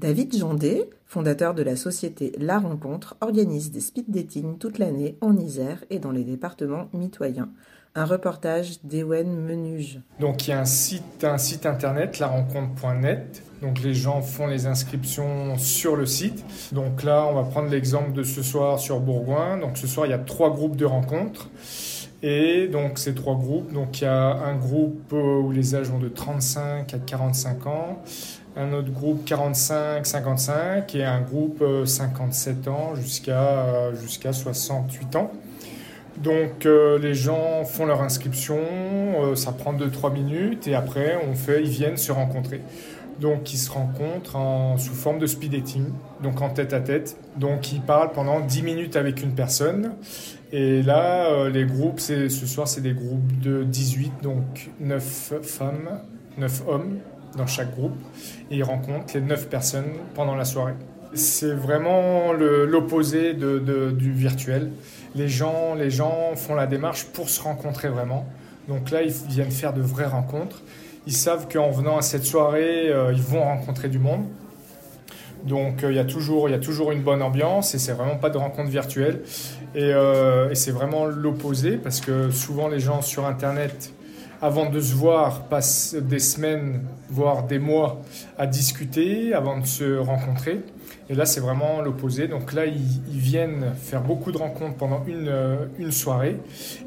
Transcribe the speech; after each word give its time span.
David 0.00 0.34
Jandé, 0.34 0.88
fondateur 1.04 1.52
de 1.52 1.62
la 1.62 1.76
société 1.76 2.32
La 2.38 2.58
Rencontre, 2.58 3.18
organise 3.20 3.70
des 3.70 3.82
speed 3.82 4.06
dating 4.08 4.56
toute 4.56 4.78
l'année 4.78 5.18
en 5.20 5.36
Isère 5.36 5.84
et 5.90 5.98
dans 5.98 6.10
les 6.10 6.24
départements 6.24 6.88
mitoyens. 6.94 7.50
Un 7.94 8.06
reportage 8.06 8.82
d'Ewen 8.82 9.30
Menuge. 9.30 10.00
Donc 10.18 10.46
il 10.46 10.52
y 10.52 10.52
a 10.54 10.60
un 10.60 10.64
site, 10.64 11.22
un 11.22 11.36
site 11.36 11.66
internet, 11.66 12.18
larencontre.net. 12.18 13.42
Donc 13.60 13.82
les 13.82 13.92
gens 13.92 14.22
font 14.22 14.46
les 14.46 14.64
inscriptions 14.64 15.58
sur 15.58 15.96
le 15.96 16.06
site. 16.06 16.46
Donc 16.72 17.02
là, 17.02 17.26
on 17.26 17.34
va 17.34 17.42
prendre 17.42 17.68
l'exemple 17.68 18.12
de 18.12 18.22
ce 18.22 18.42
soir 18.42 18.78
sur 18.78 19.00
Bourgoin. 19.00 19.58
Donc 19.58 19.76
ce 19.76 19.86
soir, 19.86 20.06
il 20.06 20.10
y 20.10 20.14
a 20.14 20.18
trois 20.18 20.50
groupes 20.50 20.76
de 20.76 20.86
rencontres. 20.86 21.50
Et 22.22 22.68
donc 22.68 22.98
ces 22.98 23.14
trois 23.14 23.34
groupes, 23.34 23.72
donc 23.72 24.00
il 24.00 24.04
y 24.04 24.06
a 24.06 24.34
un 24.34 24.54
groupe 24.56 25.12
euh, 25.14 25.38
où 25.38 25.52
les 25.52 25.74
âges 25.74 25.88
vont 25.88 25.98
de 25.98 26.08
35 26.08 26.92
à 26.92 26.98
45 26.98 27.66
ans, 27.66 28.02
un 28.56 28.72
autre 28.74 28.90
groupe 28.90 29.26
45-55 29.26 30.96
et 30.98 31.04
un 31.04 31.22
groupe 31.22 31.62
euh, 31.62 31.86
57 31.86 32.68
ans 32.68 32.94
jusqu'à 32.94 33.40
euh, 33.40 33.94
jusqu'à 33.94 34.34
68 34.34 35.16
ans. 35.16 35.32
Donc 36.22 36.66
euh, 36.66 36.98
les 36.98 37.14
gens 37.14 37.64
font 37.64 37.86
leur 37.86 38.02
inscription, 38.02 38.58
euh, 38.58 39.34
ça 39.34 39.52
prend 39.52 39.72
2-3 39.72 40.12
minutes 40.12 40.68
et 40.68 40.74
après 40.74 41.18
on 41.26 41.34
fait, 41.34 41.62
ils 41.62 41.70
viennent 41.70 41.96
se 41.96 42.12
rencontrer. 42.12 42.60
Donc 43.20 43.52
ils 43.52 43.58
se 43.58 43.70
rencontrent 43.70 44.36
en, 44.36 44.78
sous 44.78 44.94
forme 44.94 45.18
de 45.18 45.26
speed 45.26 45.52
dating, 45.52 45.84
donc 46.22 46.40
en 46.40 46.48
tête 46.48 46.72
à 46.72 46.80
tête. 46.80 47.16
Donc 47.36 47.72
ils 47.72 47.80
parlent 47.80 48.12
pendant 48.12 48.40
10 48.40 48.62
minutes 48.62 48.96
avec 48.96 49.22
une 49.22 49.34
personne. 49.34 49.92
Et 50.52 50.82
là, 50.82 51.26
euh, 51.26 51.50
les 51.50 51.64
groupes, 51.64 52.00
ce 52.00 52.28
soir, 52.28 52.66
c'est 52.66 52.80
des 52.80 52.94
groupes 52.94 53.40
de 53.40 53.62
18, 53.62 54.14
donc 54.22 54.70
9 54.80 55.34
femmes, 55.42 56.00
9 56.38 56.62
hommes 56.66 56.98
dans 57.36 57.46
chaque 57.46 57.74
groupe. 57.76 57.96
Et 58.50 58.56
ils 58.56 58.64
rencontrent 58.64 59.14
les 59.14 59.20
9 59.20 59.48
personnes 59.48 59.92
pendant 60.14 60.34
la 60.34 60.44
soirée. 60.44 60.74
C'est 61.12 61.52
vraiment 61.52 62.32
l'opposé 62.32 63.34
du 63.34 64.12
virtuel. 64.12 64.70
Les 65.14 65.28
gens, 65.28 65.74
les 65.74 65.90
gens 65.90 66.34
font 66.36 66.54
la 66.54 66.66
démarche 66.66 67.04
pour 67.06 67.28
se 67.28 67.42
rencontrer 67.42 67.88
vraiment. 67.88 68.26
Donc 68.68 68.90
là, 68.90 69.02
ils 69.02 69.12
viennent 69.28 69.50
faire 69.50 69.72
de 69.72 69.82
vraies 69.82 70.06
rencontres. 70.06 70.62
Ils 71.06 71.14
savent 71.14 71.48
qu'en 71.50 71.70
venant 71.70 71.96
à 71.96 72.02
cette 72.02 72.24
soirée, 72.24 72.90
euh, 72.90 73.12
ils 73.12 73.22
vont 73.22 73.42
rencontrer 73.42 73.88
du 73.88 73.98
monde. 73.98 74.24
Donc 75.44 75.82
euh, 75.82 75.90
il 75.90 75.96
y, 75.96 75.98
a 75.98 76.04
toujours- 76.04 76.92
une 76.92 77.02
bonne 77.02 77.22
ambiance 77.22 77.74
et 77.74 77.78
c'est 77.78 77.92
vraiment 77.92 78.16
pas 78.16 78.28
de 78.28 78.36
rencontre 78.36 78.68
virtuelle. 78.68 79.22
Et, 79.74 79.92
euh, 79.94 80.50
et 80.50 80.54
c'est 80.54 80.72
vraiment 80.72 81.06
l'opposé 81.06 81.78
parce 81.78 82.00
que 82.00 82.30
souvent 82.30 82.68
les 82.68 82.80
gens 82.80 83.00
sur 83.00 83.24
Internet, 83.24 83.94
avant 84.42 84.68
de 84.68 84.80
se 84.80 84.94
voir, 84.94 85.44
passent 85.44 85.94
des 85.94 86.18
semaines, 86.18 86.82
voire 87.08 87.44
des 87.44 87.58
mois 87.58 88.02
à 88.36 88.46
discuter 88.46 89.32
avant 89.32 89.58
de 89.58 89.66
se 89.66 89.96
rencontrer. 89.96 90.60
Et 91.08 91.14
là, 91.14 91.26
c'est 91.26 91.40
vraiment 91.40 91.80
l'opposé. 91.80 92.28
Donc 92.28 92.52
là, 92.52 92.66
ils, 92.66 93.18
viennent 93.18 93.72
faire 93.82 94.02
beaucoup 94.02 94.32
de 94.32 94.38
rencontres 94.38 94.76
pendant 94.76 95.04
une, 95.06 95.90
soirée. 95.90 96.38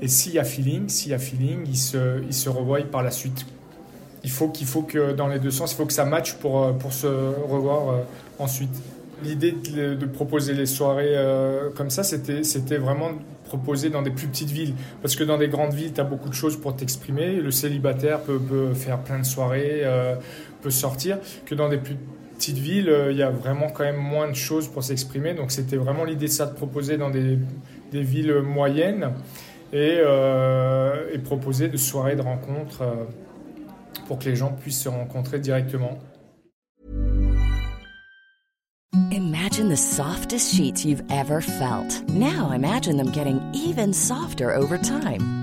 Et 0.01 0.07
s'il 0.07 0.33
y 0.33 0.39
a 0.39 0.43
feeling, 0.43 0.89
s'il 0.89 1.11
y 1.11 1.13
a 1.13 1.19
feeling, 1.19 1.67
ils 1.67 2.33
se 2.33 2.49
revoient 2.49 2.81
par 2.81 3.03
la 3.03 3.11
suite. 3.11 3.45
Il 4.23 4.31
faut 4.31 4.47
qu'il 4.47 4.67
faut 4.67 4.83
que 4.83 5.11
dans 5.11 5.27
les 5.27 5.39
deux 5.39 5.51
sens, 5.51 5.73
il 5.73 5.75
faut 5.75 5.85
que 5.85 5.93
ça 5.93 6.05
matche 6.05 6.35
pour, 6.35 6.63
euh, 6.63 6.71
pour 6.71 6.93
se 6.93 7.07
revoir 7.07 7.89
euh, 7.89 8.01
ensuite. 8.39 8.71
L'idée 9.21 9.51
de, 9.51 10.05
proposer 10.05 10.53
les 10.53 10.65
soirées 10.65 11.15
euh, 11.15 11.69
comme 11.75 11.89
ça, 11.89 12.03
c'était 12.03 12.43
c'était 12.43 12.77
vraiment 12.77 13.11
proposer 13.45 13.89
dans 13.89 14.01
des 14.01 14.09
plus 14.09 14.27
petites 14.27 14.49
villes. 14.49 14.73
Parce 15.01 15.15
que 15.15 15.23
dans 15.23 15.37
des 15.37 15.47
grandes 15.47 15.73
villes, 15.73 15.93
tu 15.93 16.01
as 16.01 16.05
beaucoup 16.05 16.27
de 16.27 16.33
choses 16.33 16.57
pour 16.57 16.75
t'exprimer. 16.75 17.35
Le 17.35 17.51
célibataire 17.51 18.21
peut, 18.21 18.39
peut 18.39 18.73
faire 18.73 18.99
plein 18.99 19.19
de 19.19 19.25
soirées, 19.25 19.83
peut 20.61 20.71
sortir. 20.71 21.19
Que 21.45 21.55
dans 21.55 21.69
des 21.69 21.77
plus 21.77 21.95
petites 22.35 22.57
villes, 22.57 22.91
il 23.11 23.15
y 23.15 23.23
a 23.23 23.29
vraiment 23.29 23.69
quand 23.69 23.83
même 23.83 24.01
moins 24.01 24.27
de 24.27 24.35
choses 24.35 24.67
pour 24.67 24.83
s'exprimer. 24.83 25.35
Donc 25.35 25.51
c'était 25.51 25.77
vraiment 25.77 26.03
l'idée 26.03 26.25
de 26.25 26.31
ça, 26.31 26.47
de 26.47 26.55
proposer 26.55 26.97
dans 26.97 27.11
des, 27.11 27.37
des 27.91 28.01
villes 28.01 28.41
moyennes 28.41 29.11
et, 29.71 29.99
et 31.13 31.19
proposer 31.19 31.69
de 31.69 31.77
soirées 31.77 32.15
de 32.15 32.23
rencontres 32.23 32.83
pour 34.07 34.19
que 34.19 34.25
les 34.25 34.35
gens 34.35 34.53
puissent 34.53 34.81
se 34.81 34.89
rencontrer 34.89 35.39
directement. 35.39 35.99
Imagine 39.11 39.69
the 39.69 39.77
softest 39.77 40.53
sheets 40.53 40.85
you've 40.85 41.03
ever 41.09 41.41
felt. 41.41 42.03
Now 42.09 42.51
imagine 42.51 42.97
them 42.97 43.11
getting 43.11 43.39
even 43.53 43.93
softer 43.93 44.53
over 44.55 44.77
time. 44.77 45.42